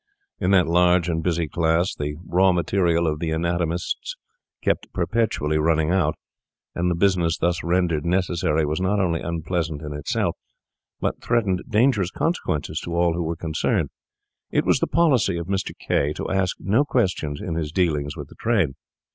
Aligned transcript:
In 0.39 0.49
that 0.49 0.65
large 0.65 1.07
and 1.09 1.21
busy 1.21 1.47
class, 1.47 1.93
the 1.93 2.15
raw 2.25 2.51
material 2.53 3.05
of 3.05 3.19
the 3.19 3.29
anatomists 3.29 4.15
kept 4.63 4.91
perpetually 4.93 5.59
running 5.59 5.91
out; 5.91 6.15
and 6.73 6.89
the 6.89 6.95
business 6.95 7.37
thus 7.37 7.63
rendered 7.63 8.03
necessary 8.03 8.65
was 8.65 8.81
not 8.81 8.99
only 8.99 9.21
unpleasant 9.21 9.83
in 9.83 9.93
itself, 9.93 10.35
but 10.99 11.21
threatened 11.21 11.61
dangerous 11.69 12.09
consequences 12.09 12.79
to 12.79 12.95
all 12.95 13.13
who 13.13 13.21
were 13.21 13.35
concerned. 13.35 13.91
It 14.49 14.65
was 14.65 14.79
the 14.79 14.87
policy 14.87 15.37
of 15.37 15.45
Mr. 15.45 15.69
K— 15.77 16.13
to 16.13 16.31
ask 16.31 16.57
no 16.59 16.83
questions 16.83 17.39
in 17.39 17.53
his 17.53 17.71
dealings 17.71 18.17
with 18.17 18.29
the 18.29 18.35
trade. 18.41 18.69